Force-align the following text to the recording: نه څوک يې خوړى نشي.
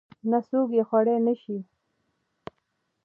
نه 0.29 0.39
څوک 0.47 0.69
يې 0.77 0.83
خوړى 0.89 1.15
نشي. 1.25 1.57